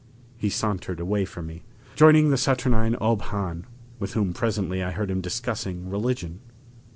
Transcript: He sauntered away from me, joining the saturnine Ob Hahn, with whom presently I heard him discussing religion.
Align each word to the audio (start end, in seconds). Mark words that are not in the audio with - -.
He 0.35 0.49
sauntered 0.49 0.99
away 0.99 1.25
from 1.25 1.45
me, 1.45 1.61
joining 1.95 2.31
the 2.31 2.35
saturnine 2.35 2.95
Ob 2.99 3.21
Hahn, 3.21 3.67
with 3.99 4.13
whom 4.13 4.33
presently 4.33 4.81
I 4.81 4.89
heard 4.89 5.11
him 5.11 5.21
discussing 5.21 5.91
religion. 5.91 6.39